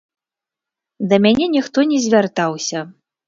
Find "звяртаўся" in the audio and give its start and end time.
2.09-2.79